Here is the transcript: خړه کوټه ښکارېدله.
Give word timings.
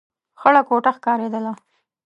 خړه 0.39 0.61
کوټه 0.69 0.91
ښکارېدله. 0.97 1.51